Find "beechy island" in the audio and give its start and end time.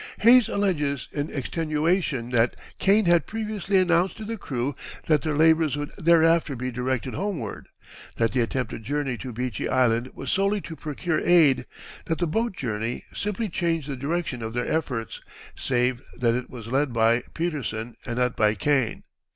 9.31-10.09